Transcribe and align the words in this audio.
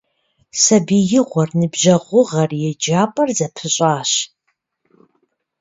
Сабиигъуэр, 0.63 1.49
ныбжьэгъугъэр, 1.59 2.51
еджапӀэр 2.69 3.29
зэпыщӀащ. 3.37 4.11